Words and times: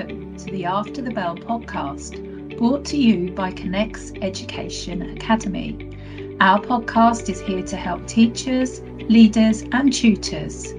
Welcome 0.00 0.36
to 0.38 0.44
the 0.46 0.64
After 0.64 1.02
the 1.02 1.10
Bell 1.10 1.36
podcast, 1.36 2.56
brought 2.56 2.86
to 2.86 2.96
you 2.96 3.32
by 3.32 3.52
Connects 3.52 4.12
Education 4.22 5.02
Academy. 5.14 5.94
Our 6.40 6.58
podcast 6.58 7.28
is 7.28 7.42
here 7.42 7.62
to 7.64 7.76
help 7.76 8.06
teachers, 8.06 8.80
leaders, 9.10 9.60
and 9.72 9.92
tutors. 9.92 10.72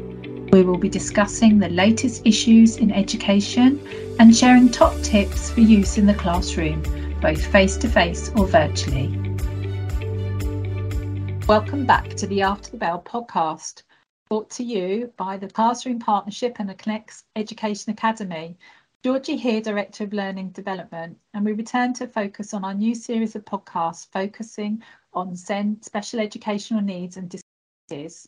We 0.51 0.63
will 0.63 0.79
be 0.79 0.89
discussing 0.89 1.59
the 1.59 1.69
latest 1.69 2.25
issues 2.25 2.77
in 2.77 2.91
education 2.91 3.87
and 4.17 4.35
sharing 4.35 4.69
top 4.69 4.99
tips 5.03 5.51
for 5.51 5.61
use 5.61 5.99
in 5.99 6.07
the 6.07 6.15
classroom, 6.15 6.81
both 7.21 7.45
face 7.45 7.77
to 7.77 7.87
face 7.87 8.31
or 8.35 8.47
virtually. 8.47 9.09
Welcome 11.47 11.85
back 11.85 12.09
to 12.15 12.25
the 12.25 12.41
After 12.41 12.71
the 12.71 12.77
Bell 12.77 13.03
podcast 13.05 13.83
brought 14.31 14.49
to 14.49 14.63
you 14.63 15.11
by 15.17 15.35
the 15.35 15.49
Classroom 15.49 15.99
Partnership 15.99 16.55
and 16.57 16.69
the 16.69 16.73
Connects 16.73 17.25
Education 17.35 17.91
Academy. 17.91 18.57
Georgie 19.03 19.35
here, 19.35 19.61
Director 19.61 20.03
of 20.03 20.13
Learning 20.13 20.51
Development, 20.51 21.17
and 21.33 21.43
we 21.43 21.53
return 21.53 21.91
to 21.93 22.05
focus 22.05 22.53
on 22.53 22.63
our 22.63 22.75
new 22.75 22.93
series 22.93 23.35
of 23.35 23.43
podcasts 23.43 24.07
focusing 24.11 24.83
on 25.11 25.35
SEND, 25.35 25.83
special 25.83 26.19
educational 26.19 26.83
needs 26.83 27.17
and 27.17 27.27
disabilities. 27.27 28.27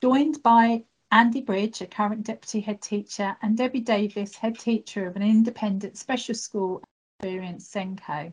Joined 0.00 0.40
by 0.44 0.84
Andy 1.10 1.40
Bridge, 1.40 1.80
a 1.80 1.86
current 1.88 2.24
Deputy 2.24 2.60
Head 2.60 2.80
Teacher, 2.80 3.36
and 3.42 3.56
Debbie 3.56 3.80
Davis, 3.80 4.36
Head 4.36 4.56
Teacher 4.60 5.08
of 5.08 5.16
an 5.16 5.22
independent 5.22 5.96
special 5.98 6.36
school 6.36 6.80
experience, 7.18 7.68
SENCO. 7.68 8.32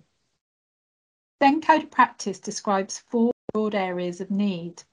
SENCO 1.41 1.89
practice 1.89 2.39
describes 2.39 2.99
four 2.99 3.31
broad 3.53 3.73
areas 3.73 4.21
of 4.21 4.29
need 4.29 4.83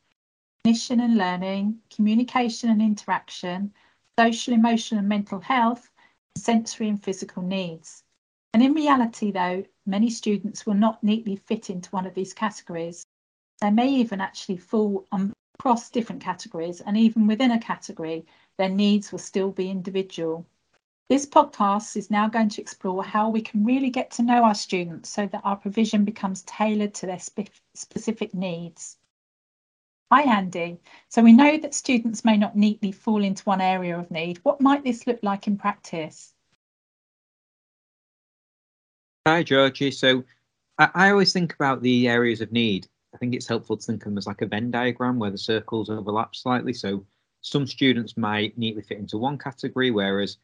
cognition 0.65 1.01
and 1.01 1.19
learning, 1.19 1.81
communication 1.95 2.71
and 2.71 2.81
interaction, 2.81 3.75
social, 4.19 4.55
emotional 4.55 5.01
and 5.01 5.09
mental 5.09 5.41
health, 5.41 5.92
sensory 6.37 6.89
and 6.89 7.03
physical 7.03 7.43
needs. 7.43 8.03
And 8.55 8.63
in 8.63 8.75
reality, 8.75 9.31
though, 9.31 9.65
many 9.87 10.11
students 10.11 10.67
will 10.67 10.75
not 10.75 11.03
neatly 11.03 11.37
fit 11.37 11.71
into 11.71 11.91
one 11.91 12.07
of 12.07 12.15
these 12.15 12.33
categories. 12.33 13.05
They 13.61 13.71
may 13.71 13.89
even 13.89 14.21
actually 14.21 14.59
fall 14.59 15.07
um, 15.13 15.33
across 15.59 15.91
different 15.91 16.23
categories, 16.23 16.81
and 16.81 16.97
even 16.97 17.27
within 17.27 17.53
a 17.53 17.61
category, 17.61 18.27
their 18.59 18.69
needs 18.69 19.13
will 19.13 19.19
still 19.19 19.51
be 19.51 19.71
individual. 19.71 20.47
This 21.09 21.27
podcast 21.27 21.97
is 21.97 22.11
now 22.11 22.29
going 22.29 22.49
to 22.51 22.61
explore 22.61 23.05
how 23.05 23.29
we 23.29 23.43
can 23.43 23.65
really 23.65 23.91
get 23.91 24.11
to 24.13 24.23
know 24.23 24.45
our 24.45 24.55
students 24.55 25.11
so 25.11 25.27
that 25.27 25.43
our 25.45 25.57
provision 25.57 26.05
becomes 26.05 26.43
tailored 26.43 26.95
to 26.95 27.07
their 27.07 27.19
spe- 27.19 27.51
specific 27.75 28.35
needs. 28.35 28.99
Hi, 30.13 30.25
Andy. 30.25 30.79
So 31.09 31.23
we 31.23 31.33
know 31.33 31.57
that 31.57 31.73
students 31.73 32.23
may 32.23 32.37
not 32.37 32.55
neatly 32.55 32.93
fall 32.93 33.25
into 33.25 33.45
one 33.45 33.63
area 33.63 33.99
of 33.99 34.11
need. 34.11 34.41
What 34.43 34.61
might 34.61 34.85
this 34.85 35.07
look 35.07 35.19
like 35.23 35.47
in 35.47 35.57
practice? 35.57 36.35
Hi, 39.27 39.43
Georgie. 39.43 39.91
So 39.91 40.23
I, 40.77 40.91
I 40.95 41.11
always 41.13 41.33
think 41.33 41.55
about 41.55 41.81
the 41.81 42.09
areas 42.09 42.43
of 42.43 42.53
need. 42.53 42.89
I 43.15 43.17
think 43.17 43.35
it's 43.35 43.47
helpful 43.47 43.79
to 43.79 43.83
think 43.83 44.03
of 44.03 44.11
them 44.11 44.19
as 44.19 44.27
like 44.27 44.43
a 44.43 44.47
Venn 44.47 44.71
diagram 44.71 45.19
where 45.19 45.31
the 45.31 45.39
circles 45.39 45.89
overlap 45.89 46.37
slightly. 46.37 46.75
So 46.75 47.07
some 47.41 47.67
students 47.67 48.19
might 48.19 48.59
neatly 48.59 48.83
fit 48.83 48.99
into 48.99 49.17
one 49.17 49.39
category, 49.39 49.91
whereas 49.91 50.37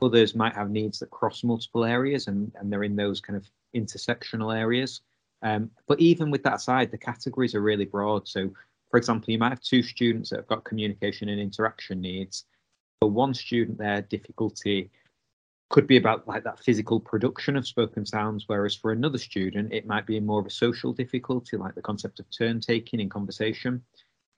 others 0.00 0.36
might 0.36 0.54
have 0.54 0.70
needs 0.70 1.00
that 1.00 1.10
cross 1.10 1.42
multiple 1.42 1.84
areas 1.84 2.28
and, 2.28 2.52
and 2.60 2.72
they're 2.72 2.84
in 2.84 2.94
those 2.94 3.20
kind 3.20 3.36
of 3.36 3.50
intersectional 3.74 4.56
areas. 4.56 5.00
Um, 5.42 5.72
but 5.88 5.98
even 5.98 6.30
with 6.30 6.44
that 6.44 6.60
side, 6.60 6.92
the 6.92 6.98
categories 6.98 7.56
are 7.56 7.60
really 7.60 7.86
broad. 7.86 8.28
So 8.28 8.52
for 8.90 8.98
example, 8.98 9.32
you 9.32 9.38
might 9.38 9.50
have 9.50 9.60
two 9.60 9.82
students 9.82 10.30
that 10.30 10.36
have 10.36 10.46
got 10.46 10.64
communication 10.64 11.28
and 11.28 11.40
interaction 11.40 12.00
needs. 12.00 12.44
For 13.00 13.10
one 13.10 13.34
student, 13.34 13.78
their 13.78 14.02
difficulty 14.02 14.90
could 15.68 15.86
be 15.86 15.96
about 15.96 16.26
like 16.28 16.44
that 16.44 16.60
physical 16.60 17.00
production 17.00 17.56
of 17.56 17.66
spoken 17.66 18.06
sounds, 18.06 18.44
whereas 18.46 18.74
for 18.74 18.92
another 18.92 19.18
student, 19.18 19.72
it 19.72 19.86
might 19.86 20.06
be 20.06 20.20
more 20.20 20.40
of 20.40 20.46
a 20.46 20.50
social 20.50 20.92
difficulty, 20.92 21.56
like 21.56 21.74
the 21.74 21.82
concept 21.82 22.20
of 22.20 22.26
turn 22.30 22.60
taking 22.60 23.00
in 23.00 23.08
conversation. 23.08 23.82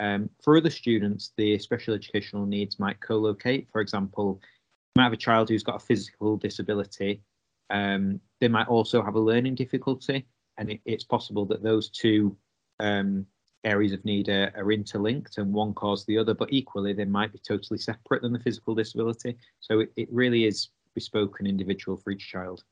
Um, 0.01 0.31
for 0.43 0.57
other 0.57 0.71
students, 0.71 1.33
the 1.37 1.59
special 1.59 1.95
educational 1.95 2.47
needs 2.47 2.79
might 2.79 3.01
co-locate. 3.01 3.69
For 3.71 3.81
example, 3.81 4.41
you 4.43 5.01
might 5.01 5.05
have 5.05 5.13
a 5.13 5.17
child 5.17 5.49
who's 5.49 5.63
got 5.63 5.83
a 5.83 5.85
physical 5.85 6.37
disability. 6.37 7.23
Um, 7.71 8.21
they 8.41 8.49
might 8.49 8.69
also 8.69 9.03
have 9.03 9.17
a 9.17 9.21
learning 9.21 9.57
difficulty, 9.57 10.27
and 10.57 10.71
it, 10.71 10.81
it's 10.87 11.05
possible 11.05 11.45
that 11.47 11.63
those 11.63 11.91
two 11.91 12.37
um, 12.81 13.27
areas 13.65 13.93
of 13.93 14.05
need 14.05 14.29
are, 14.29 14.53
are, 14.57 14.73
interlinked 14.73 15.39
and 15.39 15.53
one 15.53 15.75
cause 15.75 16.05
the 16.05 16.17
other, 16.17 16.35
but 16.35 16.53
equally 16.53 16.93
they 16.93 17.05
might 17.05 17.33
be 17.33 17.39
totally 17.39 17.79
separate 17.79 18.23
than 18.23 18.33
the 18.33 18.39
physical 18.39 18.75
disability. 18.75 19.37
So 19.61 19.81
it, 19.81 19.93
it 19.97 20.09
really 20.13 20.45
is 20.45 20.69
bespoke 20.95 21.41
and 21.41 21.49
individual 21.49 21.97
for 21.97 22.11
each 22.11 22.29
child. 22.29 22.63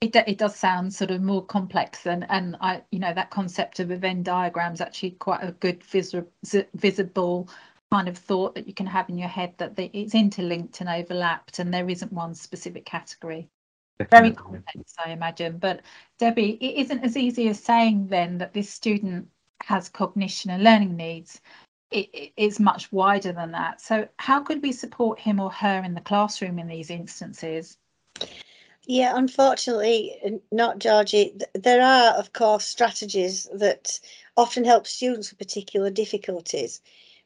It, 0.00 0.16
it 0.16 0.38
does 0.38 0.56
sound 0.56 0.92
sort 0.92 1.12
of 1.12 1.22
more 1.22 1.46
complex 1.46 2.06
and 2.06 2.26
and 2.28 2.56
I 2.60 2.82
you 2.90 2.98
know 2.98 3.14
that 3.14 3.30
concept 3.30 3.78
of 3.78 3.92
a 3.92 3.96
Venn 3.96 4.24
diagram 4.24 4.72
is 4.72 4.80
actually 4.80 5.12
quite 5.12 5.44
a 5.44 5.52
good 5.52 5.84
vis- 5.84 6.16
visible 6.74 7.48
kind 7.92 8.08
of 8.08 8.18
thought 8.18 8.54
that 8.56 8.66
you 8.66 8.74
can 8.74 8.86
have 8.86 9.08
in 9.10 9.18
your 9.18 9.28
head 9.28 9.54
that 9.58 9.76
the, 9.76 9.90
it's 9.92 10.14
interlinked 10.14 10.80
and 10.80 10.88
overlapped 10.88 11.58
and 11.58 11.72
there 11.72 11.88
isn't 11.88 12.12
one 12.12 12.34
specific 12.34 12.84
category. 12.84 13.48
Definitely. 13.98 14.30
Very 14.30 14.34
complex, 14.34 14.94
I 15.04 15.10
imagine. 15.10 15.58
But 15.58 15.82
Debbie, 16.18 16.58
it 16.60 16.80
isn't 16.80 17.04
as 17.04 17.16
easy 17.16 17.48
as 17.48 17.62
saying 17.62 18.08
then 18.08 18.38
that 18.38 18.54
this 18.54 18.70
student 18.70 19.28
has 19.64 19.88
cognition 19.88 20.50
and 20.50 20.64
learning 20.64 20.96
needs 20.96 21.40
it 21.92 22.32
is 22.36 22.58
much 22.58 22.90
wider 22.90 23.32
than 23.32 23.52
that. 23.52 23.80
So, 23.80 24.08
how 24.18 24.40
could 24.40 24.62
we 24.62 24.72
support 24.72 25.20
him 25.20 25.38
or 25.38 25.50
her 25.50 25.82
in 25.84 25.94
the 25.94 26.00
classroom 26.00 26.58
in 26.58 26.66
these 26.66 26.90
instances? 26.90 27.76
Yeah, 28.86 29.12
unfortunately, 29.14 30.40
not 30.50 30.78
Georgie. 30.78 31.36
There 31.54 31.82
are, 31.82 32.14
of 32.14 32.32
course, 32.32 32.64
strategies 32.64 33.48
that 33.54 34.00
often 34.36 34.64
help 34.64 34.86
students 34.86 35.30
with 35.30 35.38
particular 35.38 35.90
difficulties. 35.90 36.80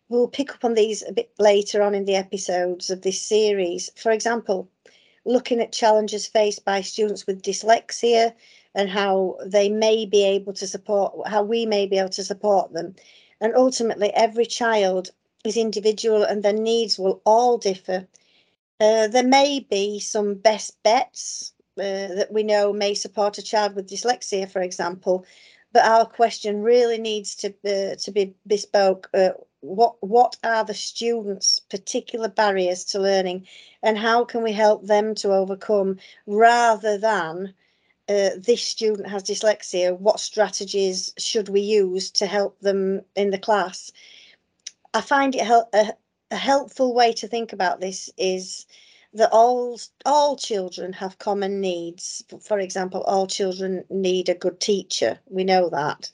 We'll 0.08 0.28
pick 0.28 0.52
up 0.52 0.64
on 0.64 0.74
these 0.74 1.02
a 1.02 1.12
bit 1.12 1.32
later 1.38 1.82
on 1.82 1.94
in 1.94 2.04
the 2.04 2.16
episodes 2.16 2.90
of 2.90 3.02
this 3.02 3.22
series. 3.22 3.90
For 3.96 4.12
example, 4.12 4.68
looking 5.24 5.60
at 5.60 5.72
challenges 5.72 6.26
faced 6.26 6.64
by 6.64 6.82
students 6.82 7.26
with 7.26 7.42
dyslexia, 7.42 8.34
and 8.76 8.90
how 8.90 9.36
they 9.44 9.68
may 9.70 10.06
be 10.06 10.22
able 10.22 10.52
to 10.52 10.66
support, 10.66 11.26
how 11.26 11.42
we 11.42 11.66
may 11.66 11.86
be 11.86 11.98
able 11.98 12.10
to 12.10 12.22
support 12.22 12.72
them. 12.72 12.94
And 13.40 13.54
ultimately, 13.56 14.10
every 14.14 14.46
child 14.46 15.10
is 15.44 15.56
individual 15.56 16.22
and 16.22 16.42
their 16.42 16.52
needs 16.52 16.98
will 16.98 17.22
all 17.24 17.56
differ. 17.58 18.06
Uh, 18.78 19.08
there 19.08 19.26
may 19.26 19.66
be 19.70 19.98
some 19.98 20.34
best 20.34 20.76
bets 20.82 21.54
uh, 21.78 22.12
that 22.18 22.28
we 22.30 22.42
know 22.42 22.72
may 22.72 22.94
support 22.94 23.38
a 23.38 23.42
child 23.42 23.74
with 23.74 23.88
dyslexia, 23.88 24.50
for 24.50 24.60
example, 24.60 25.24
but 25.72 25.84
our 25.84 26.06
question 26.06 26.62
really 26.62 26.98
needs 26.98 27.34
to 27.34 27.48
uh, 27.64 27.96
to 27.96 28.10
be 28.10 28.34
bespoke. 28.46 29.08
Uh, 29.14 29.30
what 29.60 29.96
what 30.00 30.36
are 30.44 30.64
the 30.64 30.74
students' 30.74 31.60
particular 31.60 32.28
barriers 32.28 32.84
to 32.84 32.98
learning, 32.98 33.46
and 33.82 33.98
how 33.98 34.24
can 34.24 34.42
we 34.42 34.52
help 34.52 34.86
them 34.86 35.14
to 35.14 35.32
overcome, 35.32 35.96
rather 36.26 36.98
than 36.98 37.54
uh, 38.08 38.30
this 38.38 38.62
student 38.62 39.08
has 39.08 39.22
dyslexia, 39.22 39.98
what 39.98 40.20
strategies 40.20 41.12
should 41.18 41.48
we 41.48 41.60
use 41.60 42.10
to 42.12 42.26
help 42.26 42.58
them 42.60 43.02
in 43.16 43.30
the 43.30 43.38
class? 43.38 43.90
I 44.94 45.00
find 45.00 45.34
it 45.34 45.42
hel- 45.42 45.68
a, 45.72 45.92
a 46.30 46.36
helpful 46.36 46.94
way 46.94 47.12
to 47.14 47.28
think 47.28 47.52
about 47.52 47.80
this 47.80 48.10
is 48.16 48.66
that 49.12 49.30
all 49.32 49.80
all 50.04 50.36
children 50.36 50.92
have 50.92 51.18
common 51.18 51.60
needs. 51.60 52.24
For 52.40 52.58
example, 52.58 53.02
all 53.02 53.26
children 53.26 53.84
need 53.90 54.28
a 54.28 54.34
good 54.34 54.60
teacher. 54.60 55.18
We 55.26 55.44
know 55.44 55.68
that. 55.70 56.10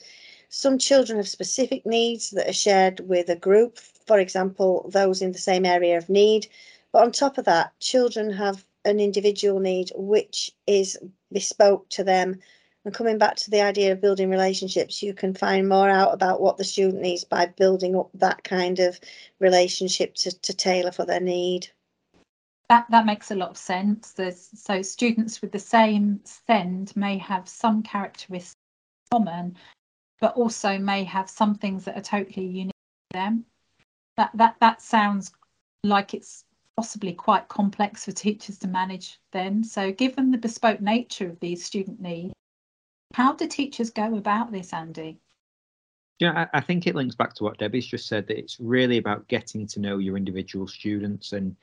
Some 0.49 0.79
children 0.79 1.19
have 1.19 1.29
specific 1.29 1.85
needs 1.87 2.31
that 2.31 2.49
are 2.49 2.53
shared 2.53 3.01
with 3.01 3.29
a 3.29 3.37
group, 3.37 3.79
for 3.79 4.19
example, 4.19 4.89
those 4.93 5.23
in 5.23 5.33
the 5.33 5.39
same 5.39 5.65
area 5.65 5.97
of 5.97 6.09
need. 6.09 6.47
But 6.93 7.03
on 7.03 7.13
top 7.13 7.39
of 7.39 7.47
that, 7.47 7.73
children 7.81 8.31
have 8.33 8.65
an 8.85 9.01
individual 9.01 9.61
need 9.61 9.91
which 9.95 10.53
is 10.67 10.99
bespoke 11.33 11.89
to 11.91 12.05
them. 12.05 12.41
And 12.85 12.93
coming 12.93 13.19
back 13.19 13.37
to 13.37 13.51
the 13.51 13.61
idea 13.61 13.93
of 13.93 14.01
building 14.01 14.29
relationships, 14.29 15.03
you 15.03 15.15
can 15.15 15.35
find 15.35 15.69
more 15.69 15.89
out 15.89 16.13
about 16.13 16.41
what 16.41 16.57
the 16.57 16.65
student 16.65 17.03
needs 17.03 17.25
by 17.25 17.47
building 17.47 17.95
up 17.95 18.11
that 18.15 18.43
kind 18.43 18.81
of 18.81 18.99
relationship 19.39 20.15
to, 20.17 20.37
to 20.41 20.53
tailor 20.53 20.91
for 20.91 21.05
their 21.05 21.21
need. 21.21 21.69
That, 22.69 22.87
that 22.91 23.07
makes 23.07 23.31
a 23.31 23.37
lot 23.37 23.51
of 23.51 23.57
sense. 23.57 24.13
There's, 24.13 24.49
so 24.55 24.83
students 24.83 25.41
with 25.41 25.53
the 25.53 25.59
same 25.59 26.21
SEND 26.25 26.97
may 26.97 27.19
have 27.19 27.49
some 27.49 27.83
characteristics 27.83 28.57
common, 29.13 29.57
but 30.21 30.35
also 30.35 30.79
may 30.79 31.05
have 31.05 31.29
some 31.29 31.55
things 31.55 31.85
that 31.85 31.97
are 31.97 32.03
totally 32.03 32.47
unique 32.47 32.73
to 33.11 33.19
them. 33.19 33.45
That 34.17 34.31
that 34.35 34.57
that 34.61 34.83
sounds 34.83 35.33
like 35.85 36.15
it's 36.15 36.45
possibly 36.77 37.13
quite 37.13 37.49
complex 37.49 38.05
for 38.05 38.13
teachers 38.13 38.59
to 38.59 38.69
manage 38.69 39.21
then. 39.33 39.63
So 39.63 39.93
given 39.93 40.31
the 40.31 40.39
bespoke 40.39 40.81
nature 40.81 41.29
of 41.29 41.41
these 41.41 41.65
student 41.65 42.01
needs, 42.01 42.33
how 43.15 43.35
do 43.35 43.47
teachers 43.47 43.91
go 43.91 44.17
about 44.17 44.53
this, 44.53 44.73
Andy? 44.73 45.19
Yeah, 46.19 46.47
I, 46.53 46.61
think 46.61 46.87
it 46.87 46.95
links 46.95 47.17
back 47.17 47.35
to 47.35 47.45
what 47.45 47.59
Debbie's 47.59 47.87
just 47.87 48.07
said 48.07 48.29
that 48.29 48.39
it's 48.39 48.61
really 48.61 48.99
about 48.99 49.27
getting 49.29 49.67
to 49.67 49.81
know 49.81 49.99
your 49.99 50.17
individual 50.17 50.69
students 50.69 51.33
and 51.33 51.57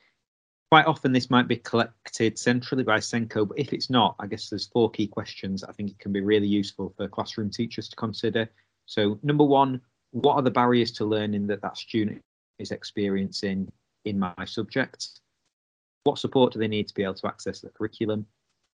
quite 0.70 0.86
often 0.86 1.14
this 1.14 1.30
might 1.30 1.48
be 1.48 1.56
collected 1.56 2.38
centrally 2.38 2.84
by 2.84 3.00
SENCO, 3.00 3.48
but 3.48 3.58
if 3.58 3.74
it's 3.74 3.90
not, 3.90 4.16
I 4.20 4.28
guess 4.28 4.50
there's 4.50 4.68
four 4.68 4.92
key 4.92 5.08
questions 5.08 5.64
I 5.64 5.72
think 5.72 5.92
it 5.92 6.00
can 6.00 6.12
be 6.12 6.22
really 6.22 6.48
useful 6.48 6.94
for 6.98 7.08
classroom 7.08 7.50
teachers 7.50 7.88
to 7.90 7.96
consider. 7.96 8.50
So 8.86 9.18
number 9.24 9.46
one, 9.46 9.82
what 10.12 10.36
are 10.36 10.42
the 10.42 10.52
barriers 10.52 10.92
to 10.94 11.06
learning 11.06 11.48
that 11.48 11.62
that 11.62 11.78
student 11.78 12.22
is 12.60 12.72
experiencing 12.72 13.72
in 14.06 14.20
my 14.20 14.34
subject? 14.46 15.20
What 16.04 16.20
support 16.20 16.54
do 16.54 16.60
they 16.60 16.68
need 16.68 16.88
to 16.88 16.94
be 16.94 17.04
able 17.04 17.16
to 17.16 17.28
access 17.28 17.62
the 17.62 17.70
curriculum? 17.70 18.26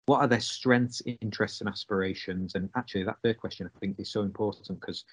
What 0.05 0.21
are 0.21 0.27
their 0.27 0.39
strengths, 0.39 1.01
interests, 1.21 1.61
and 1.61 1.69
aspirations? 1.69 2.55
And 2.55 2.69
actually, 2.75 3.03
that 3.03 3.17
third 3.23 3.37
question 3.37 3.69
I 3.73 3.79
think 3.79 3.99
is 3.99 4.11
so 4.11 4.21
important 4.21 4.79
because 4.79 5.03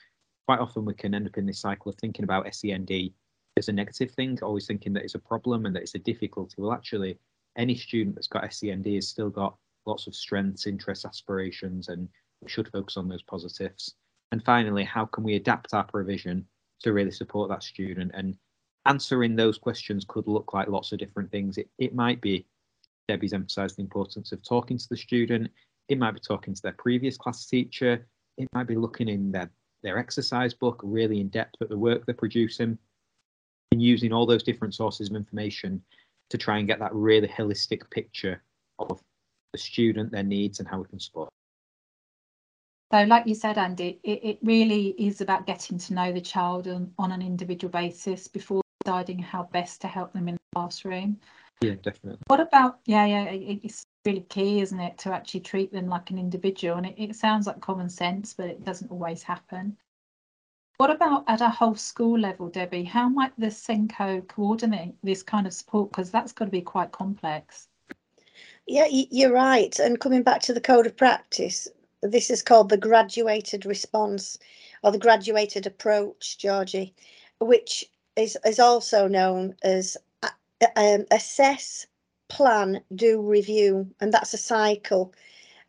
quite 0.46 0.60
often 0.60 0.84
we 0.84 0.94
can 0.94 1.14
end 1.14 1.26
up 1.26 1.38
in 1.38 1.46
this 1.46 1.60
cycle 1.60 1.90
of 1.90 1.98
thinking 1.98 2.24
about 2.24 2.52
SEND 2.54 2.90
as 3.56 3.68
a 3.68 3.72
negative 3.72 4.10
thing, 4.10 4.38
always 4.42 4.66
thinking 4.66 4.92
that 4.92 5.04
it's 5.04 5.14
a 5.14 5.18
problem 5.18 5.66
and 5.66 5.74
that 5.74 5.82
it's 5.82 5.94
a 5.94 5.98
difficulty. 6.00 6.56
Well, 6.58 6.72
actually, 6.72 7.18
any 7.56 7.74
student 7.74 8.14
that's 8.14 8.28
got 8.28 8.52
SEND 8.52 8.86
has 8.86 9.08
still 9.08 9.30
got 9.30 9.56
lots 9.86 10.06
of 10.06 10.14
strengths, 10.14 10.66
interests, 10.66 11.04
aspirations, 11.04 11.88
and 11.88 12.08
we 12.40 12.48
should 12.48 12.68
focus 12.68 12.96
on 12.96 13.08
those 13.08 13.22
positives. 13.22 13.94
And 14.32 14.44
finally, 14.44 14.84
how 14.84 15.06
can 15.06 15.24
we 15.24 15.36
adapt 15.36 15.74
our 15.74 15.84
provision 15.84 16.46
to 16.82 16.92
really 16.92 17.10
support 17.10 17.50
that 17.50 17.62
student? 17.62 18.12
And 18.14 18.36
answering 18.86 19.36
those 19.36 19.58
questions 19.58 20.04
could 20.06 20.26
look 20.26 20.54
like 20.54 20.68
lots 20.68 20.92
of 20.92 20.98
different 20.98 21.30
things. 21.30 21.58
It, 21.58 21.68
it 21.78 21.94
might 21.94 22.20
be 22.20 22.46
Debbie's 23.08 23.32
emphasised 23.32 23.76
the 23.76 23.82
importance 23.82 24.32
of 24.32 24.42
talking 24.42 24.78
to 24.78 24.88
the 24.88 24.96
student. 24.96 25.50
It 25.88 25.98
might 25.98 26.14
be 26.14 26.20
talking 26.20 26.54
to 26.54 26.62
their 26.62 26.72
previous 26.72 27.16
class 27.16 27.46
teacher. 27.46 28.06
It 28.38 28.48
might 28.54 28.66
be 28.66 28.76
looking 28.76 29.08
in 29.08 29.32
their, 29.32 29.50
their 29.82 29.98
exercise 29.98 30.54
book 30.54 30.80
really 30.82 31.20
in 31.20 31.28
depth 31.28 31.60
at 31.60 31.68
the 31.68 31.78
work 31.78 32.06
they're 32.06 32.14
producing 32.14 32.78
and 33.72 33.82
using 33.82 34.12
all 34.12 34.26
those 34.26 34.42
different 34.42 34.74
sources 34.74 35.10
of 35.10 35.16
information 35.16 35.82
to 36.30 36.38
try 36.38 36.58
and 36.58 36.66
get 36.66 36.78
that 36.78 36.94
really 36.94 37.28
holistic 37.28 37.90
picture 37.90 38.42
of 38.78 39.00
the 39.52 39.58
student, 39.58 40.10
their 40.12 40.22
needs, 40.22 40.60
and 40.60 40.68
how 40.68 40.78
we 40.78 40.86
can 40.86 41.00
support. 41.00 41.28
So, 42.92 43.02
like 43.04 43.26
you 43.26 43.34
said, 43.34 43.56
Andy, 43.56 44.00
it, 44.02 44.20
it 44.22 44.38
really 44.42 44.88
is 44.98 45.20
about 45.20 45.46
getting 45.46 45.78
to 45.78 45.94
know 45.94 46.12
the 46.12 46.20
child 46.20 46.68
on, 46.68 46.92
on 46.98 47.12
an 47.12 47.22
individual 47.22 47.70
basis 47.70 48.28
before 48.28 48.62
deciding 48.84 49.18
how 49.18 49.44
best 49.52 49.80
to 49.80 49.88
help 49.88 50.12
them 50.12 50.28
in 50.28 50.34
the 50.34 50.40
classroom. 50.54 51.18
Yeah, 51.60 51.74
definitely. 51.82 52.18
What 52.26 52.40
about, 52.40 52.80
yeah, 52.86 53.06
yeah, 53.06 53.24
it, 53.24 53.60
it's 53.62 53.84
really 54.04 54.26
key, 54.28 54.60
isn't 54.60 54.80
it, 54.80 54.98
to 54.98 55.12
actually 55.12 55.40
treat 55.40 55.72
them 55.72 55.86
like 55.88 56.10
an 56.10 56.18
individual? 56.18 56.76
And 56.76 56.86
it, 56.86 56.94
it 56.98 57.16
sounds 57.16 57.46
like 57.46 57.60
common 57.60 57.88
sense, 57.88 58.34
but 58.34 58.46
it 58.46 58.64
doesn't 58.64 58.90
always 58.90 59.22
happen. 59.22 59.76
What 60.78 60.90
about 60.90 61.24
at 61.28 61.40
a 61.40 61.48
whole 61.48 61.76
school 61.76 62.18
level, 62.18 62.48
Debbie? 62.48 62.82
How 62.82 63.08
might 63.08 63.32
the 63.38 63.50
SENCO 63.50 64.26
coordinate 64.26 64.94
this 65.04 65.22
kind 65.22 65.46
of 65.46 65.52
support? 65.52 65.90
Because 65.90 66.10
that's 66.10 66.32
got 66.32 66.46
to 66.46 66.50
be 66.50 66.62
quite 66.62 66.90
complex. 66.90 67.68
Yeah, 68.66 68.86
you're 68.90 69.32
right. 69.32 69.78
And 69.78 70.00
coming 70.00 70.22
back 70.22 70.40
to 70.42 70.52
the 70.52 70.60
code 70.60 70.86
of 70.86 70.96
practice, 70.96 71.68
this 72.02 72.30
is 72.30 72.42
called 72.42 72.68
the 72.68 72.76
graduated 72.76 73.64
response 73.64 74.38
or 74.82 74.90
the 74.90 74.98
graduated 74.98 75.66
approach, 75.66 76.38
Georgie, 76.38 76.94
which 77.38 77.84
is, 78.16 78.36
is 78.44 78.58
also 78.58 79.08
known 79.08 79.54
as 79.62 79.96
uh, 80.22 80.28
um, 80.76 81.06
assess, 81.10 81.86
plan, 82.28 82.82
do, 82.94 83.20
review, 83.20 83.90
and 84.00 84.12
that's 84.12 84.34
a 84.34 84.38
cycle. 84.38 85.12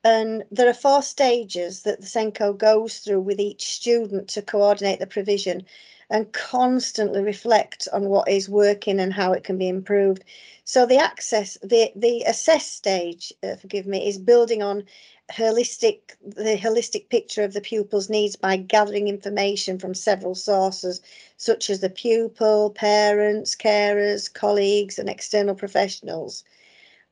And 0.04 0.44
there 0.52 0.70
are 0.70 0.74
four 0.74 1.02
stages 1.02 1.84
that 1.84 2.02
the 2.02 2.08
SENCO 2.08 2.54
goes 2.58 3.00
through 3.00 3.22
with 3.22 3.40
each 3.40 3.72
student 3.74 4.28
to 4.30 4.42
coordinate 4.42 5.00
the 5.00 5.08
provision 5.08 5.66
and 6.10 6.32
constantly 6.34 7.22
reflect 7.22 7.88
on 7.94 8.10
what 8.10 8.28
is 8.28 8.50
working 8.50 9.00
and 9.00 9.14
how 9.14 9.32
it 9.32 9.44
can 9.44 9.58
be 9.58 9.70
improved. 9.70 10.24
So 10.66 10.86
the 10.86 10.98
access, 10.98 11.58
the 11.64 11.92
the 11.96 12.24
assess 12.24 12.68
stage, 12.68 13.34
uh, 13.42 13.56
forgive 13.56 13.88
me, 13.88 14.08
is 14.08 14.18
building 14.18 14.62
on 14.62 14.84
holistic 15.32 16.16
the 16.22 16.58
holistic 16.58 17.10
picture 17.10 17.44
of 17.44 17.54
the 17.54 17.62
pupil's 17.62 18.10
needs 18.10 18.36
by 18.36 18.58
gathering 18.58 19.08
information 19.08 19.80
from 19.80 19.94
several 19.94 20.36
sources 20.36 21.02
such 21.38 21.70
as 21.70 21.80
the 21.80 21.90
pupil, 21.90 22.70
parents, 22.72 23.56
carers, 23.56 24.32
colleagues 24.32 25.00
and 25.00 25.10
external 25.10 25.56
professionals. 25.56 26.44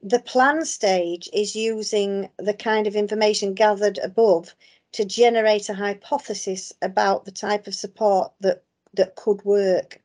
The 0.04 0.20
plan 0.20 0.66
stage 0.66 1.30
is 1.32 1.56
using 1.56 2.30
the 2.38 2.54
kind 2.54 2.88
of 2.88 2.96
information 2.96 3.54
gathered 3.54 4.00
above 4.00 4.56
to 4.94 5.06
generate 5.06 5.70
a 5.70 5.74
hypothesis 5.74 6.74
about 6.82 7.26
the 7.26 7.32
type 7.32 7.68
of 7.68 7.76
support 7.76 8.34
that, 8.42 8.64
that 8.94 9.16
could 9.16 9.44
work. 9.46 10.02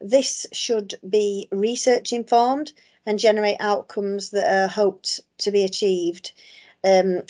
This 0.00 0.46
should 0.52 0.94
be 1.08 1.48
research 1.52 2.12
informed 2.12 2.72
and 3.04 3.18
generate 3.18 3.56
outcomes 3.60 4.30
that 4.30 4.50
are 4.50 4.68
hoped 4.68 5.20
to 5.38 5.50
be 5.50 5.62
achieved. 5.64 6.32
Um, 6.86 7.22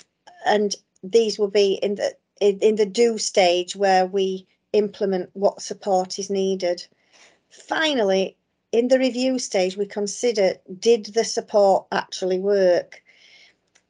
and 0.46 0.76
these 1.02 1.38
will 1.38 1.50
be 1.50 1.74
in 1.82 1.96
the 1.96 2.14
in, 2.40 2.58
in 2.60 2.76
the 2.76 2.86
do 2.86 3.18
stage 3.18 3.74
where 3.74 4.06
we 4.06 4.46
implement 4.72 5.30
what 5.32 5.62
support 5.62 6.18
is 6.18 6.28
needed. 6.28 6.86
Finally, 7.50 8.36
in 8.72 8.88
the 8.88 8.98
review 8.98 9.38
stage, 9.38 9.76
we 9.76 9.86
consider 9.86 10.54
did 10.78 11.06
the 11.06 11.24
support 11.24 11.86
actually 11.92 12.38
work? 12.38 13.02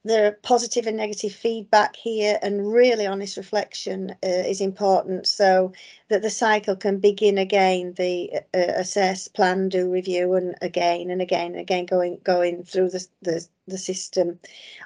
Are 0.08 0.38
positive 0.42 0.86
and 0.86 0.96
negative 0.96 1.32
feedback 1.32 1.96
here, 1.96 2.38
and 2.40 2.72
really 2.72 3.06
honest 3.06 3.36
reflection 3.36 4.12
uh, 4.22 4.44
is 4.46 4.60
important 4.60 5.26
so 5.26 5.72
that 6.08 6.22
the 6.22 6.30
cycle 6.30 6.76
can 6.76 6.98
begin 7.00 7.38
again. 7.38 7.94
The 7.94 8.30
uh, 8.54 8.72
assess, 8.76 9.26
plan, 9.26 9.68
do, 9.68 9.90
review, 9.90 10.34
and 10.34 10.54
again 10.62 11.10
and 11.10 11.20
again 11.20 11.52
and 11.52 11.60
again 11.60 11.86
going 11.86 12.20
going 12.22 12.62
through 12.62 12.90
the 12.90 13.06
the, 13.22 13.46
the 13.66 13.78
system, 13.78 14.38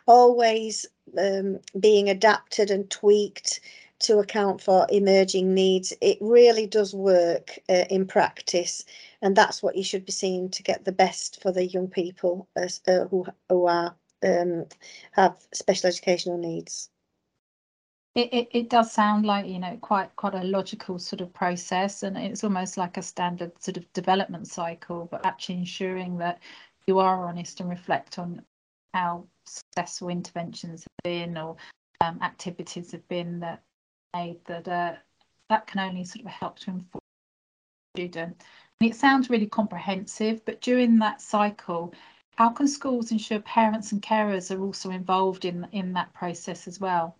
always 0.07 0.87
um, 1.19 1.59
being 1.79 2.09
adapted 2.09 2.71
and 2.71 2.89
tweaked 2.91 3.61
to 4.01 4.21
account 4.21 4.63
for 4.63 4.87
emerging 4.91 5.53
needs. 5.53 5.93
It 6.01 6.17
really 6.23 6.67
does 6.67 6.95
work 6.95 7.59
uh, 7.69 7.85
in 7.91 8.07
practice, 8.07 8.85
and 9.21 9.37
that's 9.37 9.63
what 9.63 9.77
you 9.77 9.85
should 9.85 10.07
be 10.07 10.13
seeing 10.13 10.49
to 10.51 10.63
get 10.63 10.87
the 10.87 10.93
best 10.93 11.43
for 11.43 11.53
the 11.53 11.67
young 11.67 11.89
people 11.89 12.49
as, 12.57 12.81
uh, 12.89 13.05
who 13.09 13.27
who 13.51 13.67
are 13.67 13.95
um, 14.23 14.67
have 15.13 15.37
special 15.53 15.89
educational 15.89 16.39
needs. 16.39 16.91
It, 18.17 18.33
it, 18.33 18.49
it 18.51 18.71
does 18.71 18.91
sound 18.91 19.25
like 19.25 19.47
you 19.47 19.61
know 19.61 19.77
quite 19.81 20.15
quite 20.17 20.35
a 20.35 20.43
logical 20.43 20.99
sort 20.99 21.21
of 21.21 21.33
process, 21.33 22.03
and 22.03 22.17
it's 22.19 22.43
almost 22.43 22.77
like 22.77 22.97
a 22.97 23.03
standard 23.03 23.53
sort 23.63 23.77
of 23.77 23.93
development 23.93 24.49
cycle, 24.49 25.09
but 25.11 25.25
actually 25.25 25.59
ensuring 25.59 26.19
that 26.19 26.41
you 26.87 26.99
are 26.99 27.25
honest 27.25 27.61
and 27.61 27.71
reflect 27.71 28.19
on 28.19 28.43
how 28.95 29.25
successful 29.47 30.09
interventions 30.09 30.83
have 30.83 31.05
been 31.05 31.39
or 31.39 31.57
um, 32.01 32.19
activities 32.23 32.91
have 32.93 33.07
been 33.09 33.39
that 33.41 33.63
made 34.15 34.45
that 34.47 34.67
uh, 34.67 34.95
that 35.49 35.67
can 35.67 35.81
only 35.81 36.05
sort 36.05 36.25
of 36.25 36.33
help 36.33 36.59
to 36.59 36.71
inform 36.71 37.01
the 37.95 38.01
student. 38.01 38.43
And 38.81 38.91
it 38.91 38.97
sounds 38.97 39.31
really 39.31 39.47
comprehensive, 39.47 40.45
but 40.45 40.61
during 40.61 40.99
that 40.99 41.21
cycle, 41.21 41.95
how 42.41 42.49
can 42.49 42.67
schools 42.67 43.13
ensure 43.13 43.39
parents 43.41 43.93
and 43.93 44.01
carers 44.01 44.51
are 44.51 44.63
also 44.63 44.89
involved 44.89 45.45
in 45.45 45.69
in 45.73 45.93
that 45.93 46.11
process 46.15 46.67
as 46.67 46.81
well? 46.81 47.19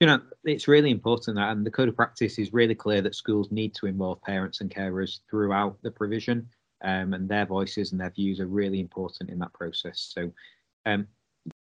You 0.00 0.08
know, 0.08 0.20
it's 0.42 0.66
really 0.66 0.90
important 0.90 1.36
that, 1.36 1.52
and 1.52 1.64
the 1.64 1.70
code 1.70 1.88
of 1.88 1.94
practice 1.94 2.36
is 2.36 2.52
really 2.52 2.74
clear 2.74 3.00
that 3.02 3.14
schools 3.14 3.52
need 3.52 3.76
to 3.76 3.86
involve 3.86 4.20
parents 4.22 4.60
and 4.60 4.74
carers 4.74 5.20
throughout 5.30 5.80
the 5.82 5.92
provision, 5.92 6.48
um, 6.82 7.14
and 7.14 7.28
their 7.28 7.46
voices 7.46 7.92
and 7.92 8.00
their 8.00 8.10
views 8.10 8.40
are 8.40 8.48
really 8.48 8.80
important 8.80 9.30
in 9.30 9.38
that 9.38 9.52
process. 9.52 10.00
So, 10.12 10.32
um, 10.84 11.06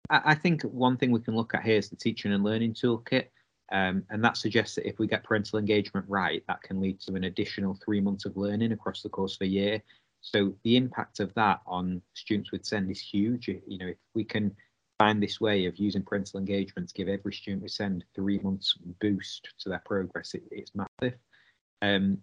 I, 0.08 0.22
I 0.32 0.34
think 0.34 0.62
one 0.62 0.96
thing 0.96 1.10
we 1.10 1.20
can 1.20 1.36
look 1.36 1.52
at 1.52 1.64
here 1.64 1.76
is 1.76 1.90
the 1.90 1.96
teaching 1.96 2.32
and 2.32 2.42
learning 2.42 2.72
toolkit. 2.72 3.26
Um, 3.70 4.04
and 4.08 4.24
that 4.24 4.38
suggests 4.38 4.76
that 4.76 4.88
if 4.88 4.98
we 4.98 5.06
get 5.06 5.22
parental 5.22 5.58
engagement 5.58 6.06
right, 6.08 6.42
that 6.48 6.62
can 6.62 6.80
lead 6.80 6.98
to 7.00 7.14
an 7.14 7.24
additional 7.24 7.74
three 7.74 8.00
months 8.00 8.24
of 8.24 8.38
learning 8.38 8.72
across 8.72 9.02
the 9.02 9.10
course 9.10 9.34
of 9.34 9.42
a 9.42 9.46
year. 9.46 9.82
So 10.20 10.54
the 10.64 10.76
impact 10.76 11.20
of 11.20 11.32
that 11.34 11.60
on 11.66 12.02
students 12.14 12.52
with 12.52 12.64
SEND 12.64 12.90
is 12.90 13.00
huge. 13.00 13.48
You 13.48 13.78
know, 13.78 13.86
if 13.88 13.96
we 14.14 14.24
can 14.24 14.54
find 14.98 15.22
this 15.22 15.40
way 15.40 15.66
of 15.66 15.76
using 15.76 16.02
parental 16.02 16.40
engagement 16.40 16.88
to 16.88 16.94
give 16.94 17.08
every 17.08 17.32
student 17.32 17.62
with 17.62 17.72
SEND 17.72 18.04
three 18.14 18.38
months 18.40 18.74
boost 19.00 19.48
to 19.60 19.68
their 19.68 19.82
progress, 19.84 20.34
it, 20.34 20.42
it's 20.50 20.72
massive. 20.74 21.18
Um, 21.82 22.18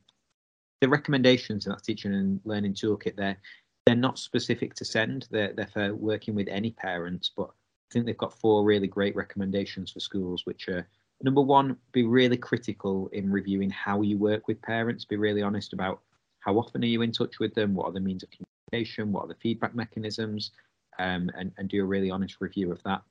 the 0.82 0.90
recommendations 0.90 1.66
in 1.66 1.72
that 1.72 1.84
teaching 1.84 2.14
and 2.14 2.42
learning 2.44 2.74
toolkit, 2.74 3.16
they're, 3.16 3.38
they're 3.86 3.96
not 3.96 4.20
specific 4.20 4.74
to 4.76 4.86
SEND, 4.86 5.28
they're, 5.32 5.54
they're 5.54 5.68
for 5.68 5.96
working 5.96 6.36
with 6.36 6.48
any 6.50 6.72
parents, 6.72 7.32
but 7.36 7.48
I 7.48 7.94
think 7.94 8.06
they've 8.06 8.18
got 8.18 8.38
four 8.38 8.66
really 8.66 8.88
great 8.88 9.16
recommendations 9.16 9.92
for 9.92 10.02
schools, 10.02 10.46
which 10.46 10.68
are 10.68 10.88
number 11.22 11.42
one, 11.42 11.78
be 11.94 12.04
really 12.04 12.38
critical 12.38 13.08
in 13.14 13.32
reviewing 13.32 13.70
how 13.70 14.02
you 14.02 14.18
work 14.18 14.48
with 14.48 14.62
parents. 14.62 15.06
Be 15.06 15.16
really 15.16 15.42
honest 15.42 15.72
about 15.72 16.02
how 16.46 16.58
often 16.58 16.84
are 16.84 16.88
you 16.88 17.02
in 17.02 17.12
touch 17.12 17.40
with 17.40 17.54
them, 17.56 17.74
what 17.74 17.88
are 17.88 17.94
the 17.94 18.00
means 18.00 18.24
of 18.24 18.30
communication, 18.30 19.12
what 19.12 19.26
are 19.26 19.28
the 19.28 19.36
feedback 19.42 19.74
mechanisms, 19.74 20.52
um, 21.00 21.30
and, 21.38 21.52
and 21.58 21.70
do 21.70 21.82
a 21.82 21.86
really 21.86 22.12
honest 22.12 22.38
review 22.40 22.72
of 22.72 22.82
that. 22.84 23.02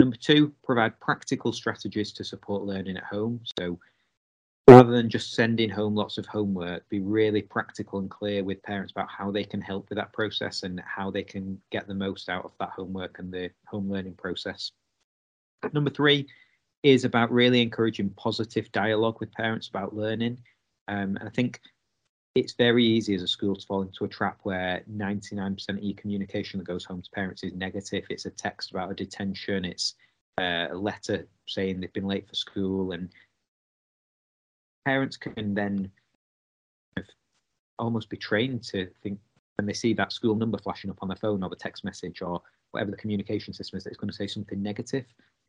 Number 0.00 0.16
two, 0.16 0.52
provide 0.64 0.98
practical 1.00 1.52
strategies 1.52 2.12
to 2.14 2.24
support 2.24 2.64
learning 2.64 2.96
at 2.96 3.04
home. 3.04 3.40
So 3.58 3.78
rather 4.66 4.90
than 4.90 5.08
just 5.08 5.34
sending 5.34 5.70
home 5.70 5.94
lots 5.94 6.18
of 6.18 6.26
homework, 6.26 6.88
be 6.88 6.98
really 6.98 7.42
practical 7.42 8.00
and 8.00 8.10
clear 8.10 8.42
with 8.42 8.62
parents 8.64 8.90
about 8.90 9.08
how 9.08 9.30
they 9.30 9.44
can 9.44 9.60
help 9.60 9.88
with 9.88 9.98
that 9.98 10.12
process 10.12 10.64
and 10.64 10.82
how 10.84 11.10
they 11.10 11.22
can 11.22 11.60
get 11.70 11.86
the 11.86 11.94
most 11.94 12.28
out 12.28 12.44
of 12.44 12.52
that 12.58 12.70
homework 12.70 13.20
and 13.20 13.32
the 13.32 13.50
home 13.66 13.88
learning 13.88 14.14
process. 14.14 14.72
Number 15.72 15.90
three 15.90 16.26
is 16.82 17.04
about 17.04 17.30
really 17.30 17.62
encouraging 17.62 18.10
positive 18.10 18.70
dialogue 18.72 19.18
with 19.20 19.30
parents 19.30 19.68
about 19.68 19.94
learning. 19.94 20.38
Um, 20.88 21.16
and 21.16 21.28
I 21.28 21.30
think 21.30 21.60
it's 22.34 22.54
very 22.54 22.84
easy 22.84 23.14
as 23.14 23.22
a 23.22 23.28
school 23.28 23.54
to 23.54 23.66
fall 23.66 23.82
into 23.82 24.04
a 24.04 24.08
trap 24.08 24.38
where 24.42 24.82
99% 24.90 25.68
of 25.68 25.82
your 25.82 25.94
communication 25.94 26.58
that 26.58 26.66
goes 26.66 26.84
home 26.84 27.02
to 27.02 27.10
parents 27.10 27.42
is 27.42 27.52
negative. 27.52 28.04
It's 28.08 28.24
a 28.24 28.30
text 28.30 28.70
about 28.70 28.90
a 28.90 28.94
detention, 28.94 29.64
it's 29.64 29.94
uh, 30.38 30.68
a 30.70 30.74
letter 30.74 31.26
saying 31.46 31.80
they've 31.80 31.92
been 31.92 32.06
late 32.06 32.26
for 32.26 32.34
school, 32.34 32.92
and 32.92 33.10
parents 34.86 35.16
can 35.16 35.54
then 35.54 35.90
almost 37.78 38.08
be 38.08 38.16
trained 38.16 38.62
to 38.62 38.88
think 39.02 39.18
when 39.56 39.66
they 39.66 39.72
see 39.72 39.92
that 39.92 40.12
school 40.12 40.34
number 40.34 40.58
flashing 40.58 40.90
up 40.90 40.98
on 41.02 41.08
their 41.08 41.16
phone 41.16 41.42
or 41.42 41.50
the 41.50 41.56
text 41.56 41.84
message 41.84 42.22
or 42.22 42.40
whatever 42.70 42.90
the 42.90 42.96
communication 42.96 43.52
system 43.52 43.76
is, 43.76 43.84
that 43.84 43.90
it's 43.90 43.98
going 43.98 44.10
to 44.10 44.16
say 44.16 44.26
something 44.26 44.62
negative. 44.62 45.04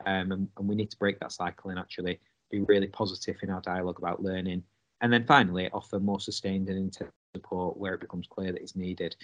Um, 0.06 0.32
and, 0.34 0.48
and 0.58 0.68
we 0.68 0.76
need 0.76 0.92
to 0.92 0.98
break 0.98 1.20
that 1.20 1.32
cycle 1.32 1.70
and 1.70 1.80
actually 1.80 2.20
be 2.52 2.62
really 2.62 2.88
positive 2.88 3.38
in 3.42 3.50
our 3.50 3.62
dialogue 3.62 4.00
about 4.00 4.22
learning. 4.22 4.64
And 5.04 5.12
then 5.12 5.26
finally, 5.26 5.70
offer 5.72 6.00
more 6.00 6.22
sustained 6.22 6.70
and 6.70 6.78
intense 6.78 7.12
support 7.36 7.76
where 7.76 7.94
it 7.94 8.00
becomes 8.00 8.26
clear 8.26 8.54
that 8.54 8.62
it's 8.62 8.76
needed. 8.76 9.18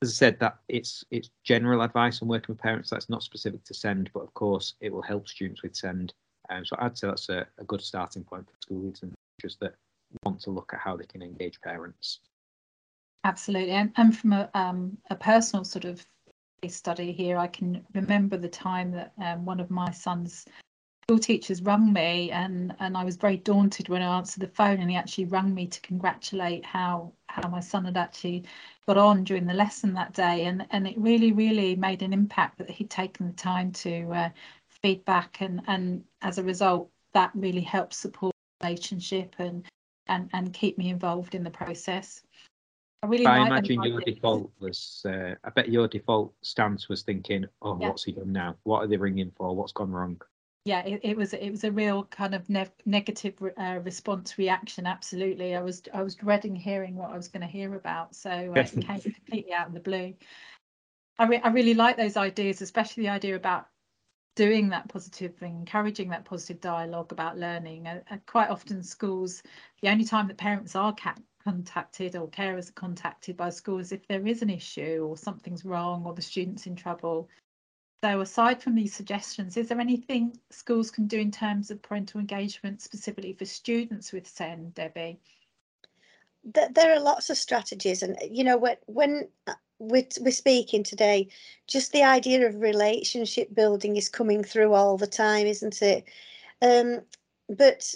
As 0.00 0.10
I 0.10 0.12
said, 0.12 0.38
that 0.38 0.58
it's 0.68 1.04
it's 1.10 1.30
general 1.42 1.82
advice 1.82 2.22
on 2.22 2.28
working 2.28 2.54
with 2.54 2.62
parents. 2.62 2.90
That's 2.90 3.10
not 3.10 3.24
specific 3.24 3.64
to 3.64 3.74
SEND, 3.74 4.10
but 4.14 4.20
of 4.20 4.32
course 4.34 4.74
it 4.80 4.92
will 4.92 5.02
help 5.02 5.26
students 5.26 5.62
with 5.62 5.74
SEND. 5.74 6.14
Um, 6.48 6.64
so 6.64 6.76
I'd 6.78 6.96
say 6.96 7.08
that's 7.08 7.28
a, 7.28 7.44
a 7.58 7.64
good 7.64 7.80
starting 7.80 8.22
point 8.22 8.46
for 8.46 8.54
school 8.62 8.82
leaders 8.82 9.02
and 9.02 9.14
teachers 9.36 9.56
that 9.60 9.74
want 10.22 10.40
to 10.42 10.50
look 10.50 10.72
at 10.72 10.78
how 10.78 10.96
they 10.96 11.06
can 11.06 11.22
engage 11.22 11.60
parents. 11.60 12.20
Absolutely, 13.24 13.72
and, 13.72 13.92
and 13.96 14.16
from 14.16 14.32
a, 14.32 14.48
um, 14.54 14.96
a 15.10 15.16
personal 15.16 15.64
sort 15.64 15.86
of 15.86 16.06
study 16.68 17.10
here, 17.10 17.36
I 17.36 17.48
can 17.48 17.84
remember 17.94 18.36
the 18.36 18.48
time 18.48 18.92
that 18.92 19.12
um, 19.20 19.44
one 19.44 19.58
of 19.58 19.70
my 19.70 19.90
son's 19.90 20.44
school 21.08 21.18
teachers 21.20 21.62
rung 21.62 21.92
me, 21.92 22.32
and 22.32 22.74
and 22.80 22.96
I 22.96 23.04
was 23.04 23.16
very 23.16 23.36
daunted 23.36 23.88
when 23.88 24.02
I 24.02 24.16
answered 24.16 24.40
the 24.40 24.48
phone, 24.48 24.80
and 24.80 24.90
he 24.90 24.96
actually 24.96 25.26
rang 25.26 25.54
me 25.54 25.68
to 25.68 25.80
congratulate 25.80 26.64
how 26.64 27.12
how 27.28 27.48
my 27.48 27.60
son 27.60 27.84
had 27.84 27.96
actually 27.96 28.42
got 28.88 28.98
on 28.98 29.22
during 29.22 29.46
the 29.46 29.54
lesson 29.54 29.94
that 29.94 30.14
day, 30.14 30.46
and 30.46 30.66
and 30.70 30.84
it 30.88 30.98
really 30.98 31.30
really 31.30 31.76
made 31.76 32.02
an 32.02 32.12
impact 32.12 32.58
that 32.58 32.70
he'd 32.70 32.90
taken 32.90 33.28
the 33.28 33.34
time 33.34 33.70
to 33.72 34.10
uh, 34.10 34.30
feedback, 34.82 35.40
and 35.40 35.62
and 35.68 36.02
as 36.22 36.38
a 36.38 36.42
result, 36.42 36.90
that 37.12 37.30
really 37.36 37.60
helped 37.60 37.94
support 37.94 38.34
the 38.58 38.66
relationship 38.66 39.36
and 39.38 39.64
and 40.08 40.28
and 40.32 40.52
keep 40.54 40.76
me 40.76 40.88
involved 40.90 41.36
in 41.36 41.44
the 41.44 41.50
process. 41.50 42.24
I 43.04 43.06
really. 43.06 43.26
I 43.26 43.46
imagine 43.46 43.80
your 43.84 44.00
default 44.00 44.50
was. 44.58 45.06
Uh, 45.08 45.36
I 45.44 45.50
bet 45.50 45.68
your 45.68 45.86
default 45.86 46.34
stance 46.42 46.88
was 46.88 47.02
thinking, 47.04 47.46
"Oh, 47.62 47.78
yeah. 47.80 47.90
what's 47.90 48.02
he 48.02 48.10
done 48.10 48.32
now? 48.32 48.56
What 48.64 48.80
are 48.80 48.88
they 48.88 48.96
ringing 48.96 49.30
for? 49.36 49.54
What's 49.54 49.70
gone 49.70 49.92
wrong?" 49.92 50.20
Yeah, 50.66 50.80
it, 50.84 51.00
it 51.04 51.16
was. 51.16 51.32
It 51.32 51.50
was 51.50 51.62
a 51.62 51.70
real 51.70 52.04
kind 52.06 52.34
of 52.34 52.50
ne- 52.50 52.66
negative 52.84 53.34
uh, 53.56 53.78
response 53.84 54.36
reaction. 54.36 54.84
Absolutely, 54.84 55.54
I 55.54 55.62
was. 55.62 55.82
I 55.94 56.02
was 56.02 56.16
dreading 56.16 56.56
hearing 56.56 56.96
what 56.96 57.10
I 57.12 57.16
was 57.16 57.28
going 57.28 57.42
to 57.42 57.46
hear 57.46 57.76
about. 57.76 58.16
So 58.16 58.30
uh, 58.30 58.66
it 58.72 58.80
came 58.80 59.00
completely 59.00 59.52
out 59.52 59.68
of 59.68 59.74
the 59.74 59.80
blue. 59.80 60.14
I, 61.20 61.26
re- 61.26 61.40
I 61.40 61.50
really 61.50 61.74
like 61.74 61.96
those 61.96 62.16
ideas, 62.16 62.62
especially 62.62 63.04
the 63.04 63.10
idea 63.10 63.36
about 63.36 63.68
doing 64.34 64.68
that 64.70 64.88
positive 64.88 65.36
thing, 65.36 65.54
encouraging 65.54 66.08
that 66.10 66.24
positive 66.24 66.60
dialogue 66.60 67.12
about 67.12 67.38
learning. 67.38 67.86
Uh, 67.86 68.02
uh, 68.10 68.18
quite 68.26 68.50
often, 68.50 68.82
schools, 68.82 69.44
the 69.82 69.88
only 69.88 70.04
time 70.04 70.26
that 70.26 70.36
parents 70.36 70.74
are 70.74 70.96
contacted 71.44 72.16
or 72.16 72.28
carers 72.28 72.70
are 72.70 72.72
contacted 72.72 73.36
by 73.36 73.50
schools 73.50 73.92
if 73.92 74.04
there 74.08 74.26
is 74.26 74.42
an 74.42 74.50
issue 74.50 75.06
or 75.08 75.16
something's 75.16 75.64
wrong 75.64 76.04
or 76.06 76.12
the 76.12 76.22
student's 76.22 76.66
in 76.66 76.74
trouble. 76.74 77.28
So 78.04 78.20
aside 78.20 78.62
from 78.62 78.74
these 78.74 78.94
suggestions, 78.94 79.56
is 79.56 79.68
there 79.68 79.80
anything 79.80 80.38
schools 80.50 80.90
can 80.90 81.06
do 81.06 81.18
in 81.18 81.30
terms 81.30 81.70
of 81.70 81.82
parental 81.82 82.20
engagement 82.20 82.82
specifically 82.82 83.32
for 83.32 83.46
students 83.46 84.12
with 84.12 84.28
SEN, 84.28 84.70
Debbie? 84.74 85.18
There 86.44 86.92
are 86.92 87.00
lots 87.00 87.30
of 87.30 87.38
strategies, 87.38 88.02
and 88.02 88.16
you 88.30 88.44
know 88.44 88.56
when 88.56 88.76
when 88.86 89.28
uh, 89.48 89.54
we're, 89.78 90.06
we're 90.20 90.30
speaking 90.30 90.82
today, 90.82 91.28
just 91.66 91.92
the 91.92 92.02
idea 92.02 92.46
of 92.46 92.60
relationship 92.60 93.54
building 93.54 93.96
is 93.96 94.08
coming 94.08 94.42
through 94.42 94.72
all 94.72 94.96
the 94.96 95.06
time, 95.06 95.46
isn't 95.46 95.82
it? 95.82 96.04
Um, 96.62 97.00
but 97.48 97.94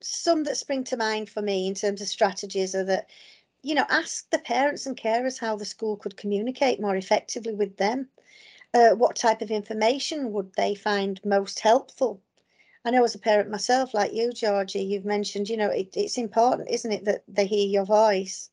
some 0.00 0.44
that 0.44 0.56
spring 0.56 0.84
to 0.84 0.96
mind 0.96 1.30
for 1.30 1.42
me 1.42 1.66
in 1.66 1.74
terms 1.74 2.00
of 2.00 2.08
strategies 2.08 2.74
are 2.74 2.84
that, 2.84 3.08
you 3.62 3.74
know, 3.74 3.86
ask 3.88 4.28
the 4.30 4.38
parents 4.38 4.86
and 4.86 4.96
carers 4.96 5.38
how 5.38 5.56
the 5.56 5.64
school 5.64 5.96
could 5.96 6.16
communicate 6.16 6.80
more 6.80 6.96
effectively 6.96 7.54
with 7.54 7.76
them. 7.76 8.08
Uh, 8.74 8.90
what 8.94 9.16
type 9.16 9.42
of 9.42 9.50
information 9.50 10.32
would 10.32 10.52
they 10.56 10.74
find 10.74 11.20
most 11.24 11.60
helpful? 11.60 12.22
I 12.84 12.90
know 12.90 13.04
as 13.04 13.14
a 13.14 13.18
parent 13.18 13.50
myself, 13.50 13.94
like 13.94 14.12
you, 14.12 14.32
Georgie, 14.32 14.82
you've 14.82 15.04
mentioned, 15.04 15.48
you 15.48 15.56
know, 15.56 15.68
it, 15.68 15.96
it's 15.96 16.18
important, 16.18 16.70
isn't 16.70 16.92
it, 16.92 17.04
that 17.04 17.22
they 17.28 17.46
hear 17.46 17.66
your 17.68 17.84
voice 17.84 18.50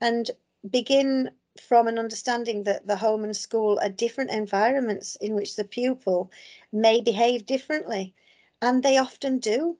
and 0.00 0.30
begin 0.70 1.30
from 1.60 1.86
an 1.88 1.98
understanding 1.98 2.64
that 2.64 2.86
the 2.86 2.96
home 2.96 3.24
and 3.24 3.36
school 3.36 3.78
are 3.82 3.88
different 3.88 4.30
environments 4.30 5.16
in 5.16 5.34
which 5.34 5.56
the 5.56 5.64
pupil 5.64 6.30
may 6.72 7.00
behave 7.00 7.46
differently. 7.46 8.14
And 8.60 8.82
they 8.82 8.98
often 8.98 9.38
do 9.38 9.78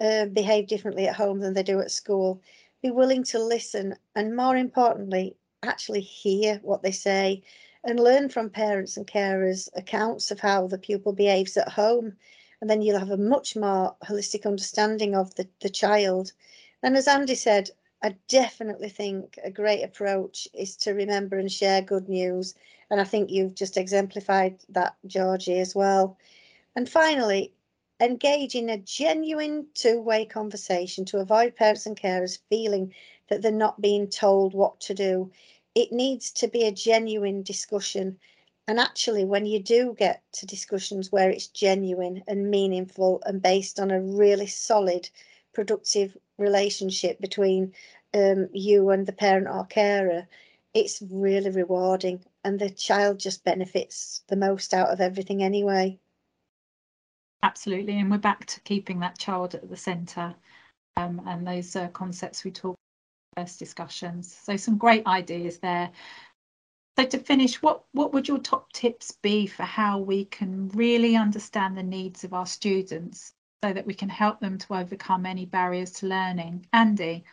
uh, 0.00 0.26
behave 0.26 0.66
differently 0.68 1.06
at 1.08 1.16
home 1.16 1.40
than 1.40 1.54
they 1.54 1.62
do 1.62 1.80
at 1.80 1.90
school. 1.90 2.42
Be 2.82 2.90
willing 2.90 3.24
to 3.24 3.38
listen 3.38 3.96
and, 4.14 4.36
more 4.36 4.56
importantly, 4.56 5.36
actually 5.62 6.00
hear 6.02 6.60
what 6.62 6.82
they 6.82 6.90
say 6.92 7.42
and 7.84 8.00
learn 8.00 8.28
from 8.28 8.50
parents 8.50 8.96
and 8.96 9.06
carers 9.06 9.68
accounts 9.74 10.30
of 10.30 10.40
how 10.40 10.66
the 10.66 10.78
pupil 10.78 11.12
behaves 11.12 11.56
at 11.56 11.68
home. 11.68 12.16
And 12.60 12.70
then 12.70 12.82
you'll 12.82 12.98
have 12.98 13.10
a 13.10 13.16
much 13.16 13.56
more 13.56 13.94
holistic 14.04 14.46
understanding 14.46 15.14
of 15.14 15.34
the, 15.34 15.46
the 15.60 15.68
child. 15.68 16.32
And 16.82 16.96
as 16.96 17.06
Andy 17.06 17.34
said, 17.34 17.70
I 18.02 18.16
definitely 18.28 18.88
think 18.88 19.38
a 19.42 19.50
great 19.50 19.82
approach 19.82 20.48
is 20.54 20.76
to 20.78 20.92
remember 20.92 21.38
and 21.38 21.50
share 21.50 21.82
good 21.82 22.08
news. 22.08 22.54
And 22.90 23.00
I 23.00 23.04
think 23.04 23.30
you've 23.30 23.54
just 23.54 23.76
exemplified 23.76 24.60
that, 24.70 24.96
Georgie, 25.06 25.58
as 25.58 25.74
well. 25.74 26.18
And 26.76 26.88
finally, 26.88 27.54
engage 28.00 28.54
in 28.54 28.68
a 28.68 28.78
genuine 28.78 29.66
two 29.74 30.00
way 30.00 30.26
conversation 30.26 31.04
to 31.06 31.18
avoid 31.18 31.56
parents 31.56 31.86
and 31.86 31.98
carers 31.98 32.38
feeling 32.48 32.92
that 33.28 33.40
they're 33.40 33.52
not 33.52 33.80
being 33.80 34.08
told 34.08 34.52
what 34.54 34.80
to 34.80 34.94
do. 34.94 35.30
It 35.74 35.92
needs 35.92 36.30
to 36.32 36.48
be 36.48 36.64
a 36.64 36.72
genuine 36.72 37.42
discussion. 37.42 38.18
And 38.68 38.78
actually, 38.78 39.24
when 39.24 39.44
you 39.44 39.58
do 39.58 39.94
get 39.98 40.22
to 40.34 40.46
discussions 40.46 41.10
where 41.10 41.30
it's 41.30 41.48
genuine 41.48 42.22
and 42.28 42.50
meaningful 42.50 43.22
and 43.26 43.42
based 43.42 43.80
on 43.80 43.90
a 43.90 44.00
really 44.00 44.46
solid, 44.46 45.10
productive 45.52 46.16
relationship 46.38 47.20
between 47.20 47.74
um, 48.14 48.48
you 48.52 48.90
and 48.90 49.06
the 49.06 49.12
parent 49.12 49.48
or 49.48 49.66
carer, 49.66 50.28
it's 50.72 51.02
really 51.02 51.50
rewarding. 51.50 52.24
And 52.44 52.58
the 52.58 52.70
child 52.70 53.18
just 53.18 53.44
benefits 53.44 54.22
the 54.28 54.36
most 54.36 54.72
out 54.72 54.90
of 54.90 55.00
everything 55.00 55.42
anyway. 55.42 55.98
Absolutely, 57.42 57.98
and 57.98 58.10
we're 58.10 58.18
back 58.18 58.46
to 58.46 58.60
keeping 58.60 59.00
that 59.00 59.18
child 59.18 59.54
at 59.54 59.68
the 59.68 59.76
centre 59.76 60.34
um, 60.96 61.20
and 61.26 61.46
those 61.46 61.76
uh, 61.76 61.88
concepts 61.88 62.44
we 62.44 62.50
talked 62.50 62.78
first 63.36 63.58
discussions. 63.58 64.34
So 64.42 64.56
some 64.56 64.78
great 64.78 65.06
ideas 65.06 65.58
there. 65.58 65.90
So 66.98 67.04
to 67.06 67.18
finish, 67.18 67.60
what, 67.60 67.84
what 67.92 68.12
would 68.12 68.28
your 68.28 68.38
top 68.38 68.72
tips 68.72 69.12
be 69.22 69.46
for 69.46 69.64
how 69.64 69.98
we 69.98 70.26
can 70.26 70.68
really 70.68 71.16
understand 71.16 71.76
the 71.76 71.82
needs 71.82 72.22
of 72.22 72.32
our 72.32 72.46
students 72.46 73.32
so 73.64 73.72
that 73.72 73.86
we 73.86 73.94
can 73.94 74.08
help 74.08 74.40
them 74.40 74.58
to 74.58 74.74
overcome 74.74 75.26
any 75.26 75.44
barriers 75.44 75.90
to 75.92 76.06
learning? 76.06 76.66
Andy? 76.72 77.24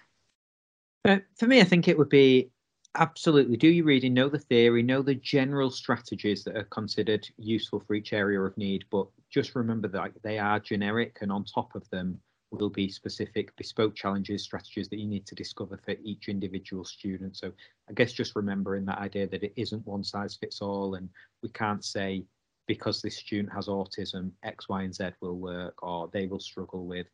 Uh, 1.05 1.20
for 1.38 1.48
me, 1.48 1.62
I 1.62 1.63
think 1.63 1.88
it 1.88 1.98
would 1.98 2.10
be 2.10 2.50
absolutely 2.96 3.55
do 3.55 3.67
your 3.67 3.86
reading, 3.86 4.13
know 4.13 4.29
the 4.29 4.39
theory, 4.39 4.84
know 4.84 5.01
the 5.01 5.15
general 5.15 5.70
strategies 5.70 6.43
that 6.43 6.58
are 6.58 6.65
considered 6.65 7.27
useful 7.38 7.79
for 7.79 7.93
each 7.93 8.13
area 8.13 8.41
of 8.41 8.58
need, 8.58 8.84
but 8.91 9.08
just 9.29 9.55
remember 9.55 9.88
that 9.88 10.12
they 10.24 10.39
are 10.39 10.60
generic 10.60 11.20
and 11.22 11.31
on 11.31 11.46
top 11.46 11.74
of 11.75 11.89
them 11.89 12.20
will 12.51 12.70
be 12.70 12.89
specific 12.89 13.55
bespoke 13.55 13.96
challenges, 13.96 14.43
strategies 14.43 14.89
that 14.89 15.00
you 15.00 15.08
need 15.08 15.25
to 15.25 15.36
discover 15.36 15.77
for 15.77 15.96
each 16.03 16.27
individual 16.27 16.84
student. 16.84 17.38
So 17.38 17.51
I 17.89 17.93
guess 17.93 18.12
just 18.12 18.36
remembering 18.36 18.86
that 18.86 19.00
idea 19.00 19.27
that 19.27 19.43
it 19.43 19.53
isn't 19.55 19.86
one 19.88 20.03
size 20.03 20.36
fits 20.36 20.62
all 20.62 20.96
and 20.96 21.10
we 21.41 21.50
can't 21.50 21.84
say 21.84 22.24
because 22.67 23.01
this 23.01 23.17
student 23.17 23.53
has 23.53 23.67
autism, 23.67 24.31
X, 24.43 24.70
Y, 24.70 24.84
and 24.84 24.93
Z 24.93 25.12
will 25.22 25.38
work 25.38 25.81
or 25.81 26.10
they 26.12 26.27
will 26.27 26.39
struggle 26.39 26.86
with 26.86 27.08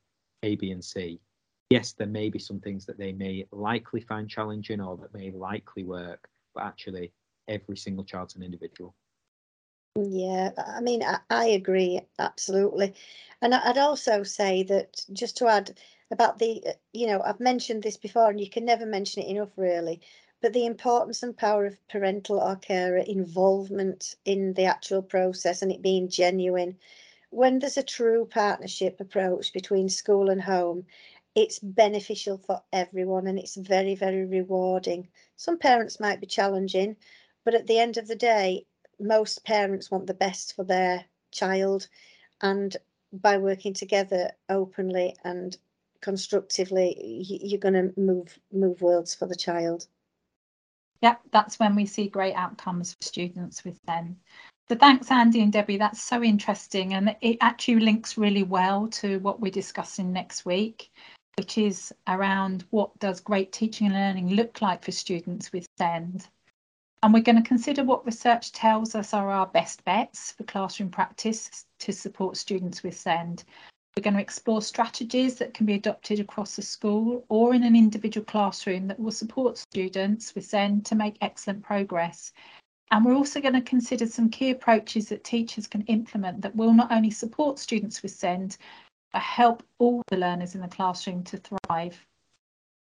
A, 0.44 0.56
B, 0.56 0.72
and 0.72 0.84
C. 0.84 1.20
Yes, 1.70 1.94
there 1.94 2.08
may 2.08 2.30
be 2.30 2.40
some 2.40 2.60
things 2.60 2.86
that 2.86 2.98
they 2.98 3.12
may 3.12 3.46
likely 3.52 4.02
find 4.02 4.30
challenging 4.30 4.82
or 4.82 4.98
that 4.98 5.14
may 5.14 5.32
likely 5.32 5.84
work, 5.84 6.28
but 6.56 6.64
actually 6.64 7.12
every 7.48 7.78
single 7.78 8.04
child's 8.04 8.36
an 8.36 8.44
individual. 8.44 8.96
Yeah, 9.98 10.52
I 10.58 10.80
mean, 10.80 11.04
I, 11.04 11.20
I 11.30 11.46
agree 11.48 12.00
absolutely. 12.20 12.94
And 13.42 13.54
I'd 13.54 13.78
also 13.78 14.24
say 14.24 14.64
that 14.64 15.04
just 15.12 15.36
to 15.38 15.48
add, 15.48 15.78
about 16.10 16.40
the, 16.40 16.64
uh, 16.66 16.72
you 16.94 17.06
know, 17.08 17.22
I've 17.22 17.40
mentioned 17.42 17.84
this 17.84 17.98
before 17.98 18.30
and 18.30 18.40
you 18.40 18.50
can 18.50 18.64
never 18.64 18.86
mention 18.86 19.24
it 19.24 19.28
enough, 19.30 19.58
really, 19.58 20.00
but 20.42 20.54
the 20.54 20.66
importance 20.66 21.22
and 21.22 21.36
power 21.36 21.66
of 21.66 21.86
parental 21.90 22.40
or 22.40 22.56
carer 22.56 23.00
involvement 23.00 24.16
in 24.24 24.54
the 24.54 24.64
actual 24.66 25.02
process 25.02 25.62
and 25.62 25.70
it 25.72 25.82
being 25.82 26.08
genuine. 26.08 26.78
When 27.30 27.60
there's 27.60 27.78
a 27.78 27.84
true 27.84 28.26
partnership 28.26 29.00
approach 29.00 29.54
between 29.54 29.88
school 29.88 30.30
and 30.30 30.42
home, 30.42 30.86
it's 31.36 31.58
beneficial 31.60 32.38
for 32.38 32.64
everyone 32.74 33.28
and 33.28 33.40
it's 33.40 33.56
very, 33.56 33.96
very 33.96 34.26
rewarding. 34.26 35.08
Some 35.38 35.58
parents 35.58 36.02
might 36.02 36.20
be 36.20 36.28
challenging, 36.28 36.98
but 37.46 37.54
at 37.54 37.66
the 37.68 37.80
end 37.80 37.96
of 37.96 38.08
the 38.08 38.16
day, 38.18 38.66
most 39.00 39.44
parents 39.46 39.92
want 39.92 40.08
the 40.08 40.14
best 40.14 40.56
for 40.56 40.64
their 40.64 41.06
child. 41.32 41.88
And 42.42 42.76
by 43.14 43.38
working 43.38 43.74
together 43.74 44.32
openly 44.50 45.16
and 45.24 45.58
constructively, 46.02 46.96
you're 47.28 47.60
going 47.60 47.74
to 47.74 48.00
move 48.00 48.38
move 48.52 48.82
worlds 48.82 49.16
for 49.16 49.28
the 49.28 49.36
child. 49.36 49.88
Yep, 51.02 51.22
that's 51.32 51.60
when 51.60 51.76
we 51.76 51.86
see 51.86 52.08
great 52.08 52.34
outcomes 52.34 52.94
for 52.94 53.06
students 53.06 53.64
with 53.64 53.80
SEND. 53.86 54.16
So 54.68 54.76
thanks, 54.76 55.12
Andy 55.12 55.42
and 55.42 55.54
Debbie. 55.54 55.78
That's 55.78 56.02
so 56.02 56.24
interesting, 56.24 56.94
and 56.94 57.16
it 57.22 57.38
actually 57.40 57.80
links 57.80 58.18
really 58.18 58.44
well 58.44 58.88
to 58.90 59.20
what 59.20 59.40
we're 59.40 59.52
discussing 59.52 60.12
next 60.12 60.46
week, 60.46 60.92
which 61.38 61.58
is 61.58 61.94
around 62.08 62.66
what 62.72 62.98
does 63.00 63.22
great 63.22 63.52
teaching 63.52 63.88
and 63.88 63.96
learning 63.96 64.30
look 64.36 64.62
like 64.62 64.84
for 64.84 64.92
students 64.92 65.54
with 65.54 65.68
SEND. 65.78 66.28
And 67.08 67.14
we're 67.14 67.22
going 67.22 67.42
to 67.42 67.48
consider 67.48 67.86
what 67.86 68.06
research 68.06 68.52
tells 68.52 68.94
us 68.94 69.14
are 69.14 69.32
our 69.32 69.48
best 69.48 69.82
bets 69.86 70.34
for 70.34 70.44
classroom 70.44 70.90
practice 70.90 71.66
to 71.80 71.94
support 71.94 72.36
students 72.36 72.84
with 72.84 73.00
SEND. 73.00 73.46
We're 73.96 74.04
going 74.04 74.16
to 74.16 74.22
explore 74.22 74.62
strategies 74.62 75.36
that 75.36 75.54
can 75.54 75.66
be 75.66 75.76
adopted 75.76 76.20
across 76.20 76.58
a 76.58 76.62
school 76.62 77.24
or 77.30 77.54
in 77.54 77.64
an 77.64 77.78
individual 77.78 78.26
classroom 78.26 78.88
that 78.90 79.00
will 79.00 79.14
support 79.14 79.58
students 79.58 80.36
with 80.36 80.48
SEND 80.48 80.86
to 80.88 80.96
make 80.96 81.16
excellent 81.22 81.64
progress. 81.64 82.34
And 82.92 83.06
we're 83.06 83.16
also 83.16 83.40
going 83.40 83.54
to 83.54 83.62
consider 83.62 84.06
some 84.06 84.30
key 84.30 84.50
approaches 84.50 85.08
that 85.08 85.24
teachers 85.24 85.66
can 85.66 85.84
implement 85.84 86.42
that 86.42 86.58
will 86.58 86.74
not 86.74 86.92
only 86.92 87.12
support 87.12 87.58
students 87.58 88.04
with 88.04 88.12
SEND, 88.12 88.58
but 89.14 89.22
help 89.22 89.64
all 89.80 90.04
the 90.10 90.18
learners 90.18 90.56
in 90.56 90.62
the 90.62 90.68
classroom 90.68 91.24
to 91.24 91.38
thrive. 91.38 92.06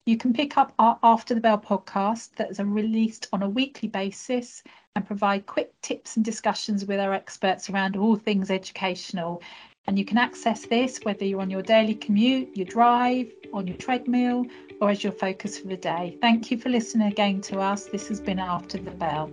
You 0.06 0.18
can 0.18 0.34
pick 0.34 0.58
up 0.58 0.74
our 0.78 0.98
After 1.02 1.34
the 1.34 1.40
Bell 1.40 1.56
podcast 1.56 2.34
that 2.36 2.50
is 2.50 2.60
released 2.60 3.26
on 3.32 3.42
a 3.42 3.48
weekly 3.48 3.88
basis 3.88 4.62
and 4.94 5.06
provide 5.06 5.46
quick 5.46 5.72
tips 5.80 6.16
and 6.16 6.24
discussions 6.24 6.84
with 6.84 7.00
our 7.00 7.14
experts 7.14 7.70
around 7.70 7.96
all 7.96 8.14
things 8.14 8.50
educational. 8.50 9.42
And 9.86 9.98
you 9.98 10.04
can 10.04 10.18
access 10.18 10.66
this 10.66 10.98
whether 11.04 11.24
you're 11.24 11.40
on 11.40 11.48
your 11.48 11.62
daily 11.62 11.94
commute, 11.94 12.54
your 12.54 12.66
drive, 12.66 13.32
on 13.54 13.66
your 13.66 13.78
treadmill, 13.78 14.44
or 14.78 14.90
as 14.90 15.02
your 15.02 15.12
focus 15.12 15.58
for 15.58 15.68
the 15.68 15.76
day. 15.78 16.18
Thank 16.20 16.50
you 16.50 16.58
for 16.58 16.68
listening 16.68 17.08
again 17.10 17.40
to 17.42 17.60
us. 17.60 17.86
This 17.86 18.08
has 18.08 18.20
been 18.20 18.38
After 18.38 18.76
the 18.76 18.90
Bell. 18.90 19.30